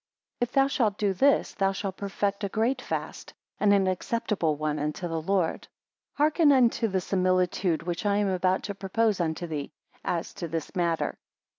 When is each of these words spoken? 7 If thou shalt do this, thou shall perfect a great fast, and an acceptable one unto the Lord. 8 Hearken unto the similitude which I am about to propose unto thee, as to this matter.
7 0.41 0.49
If 0.49 0.53
thou 0.53 0.65
shalt 0.65 0.97
do 0.97 1.13
this, 1.13 1.53
thou 1.53 1.71
shall 1.73 1.91
perfect 1.91 2.43
a 2.43 2.49
great 2.49 2.81
fast, 2.81 3.35
and 3.59 3.71
an 3.71 3.85
acceptable 3.85 4.55
one 4.55 4.79
unto 4.79 5.07
the 5.07 5.21
Lord. 5.21 5.65
8 6.13 6.17
Hearken 6.17 6.51
unto 6.51 6.87
the 6.87 6.99
similitude 6.99 7.83
which 7.83 8.03
I 8.03 8.17
am 8.17 8.27
about 8.29 8.63
to 8.63 8.73
propose 8.73 9.19
unto 9.21 9.45
thee, 9.45 9.71
as 10.03 10.33
to 10.41 10.47
this 10.47 10.75
matter. 10.75 11.19